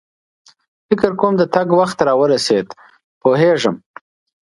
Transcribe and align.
فکر 0.87 1.11
کوم 1.19 1.33
د 1.37 1.43
تګ 1.53 1.67
وخت 1.79 1.97
را 2.07 2.13
ورسېد، 2.21 2.67
پوهېږم. 3.21 3.75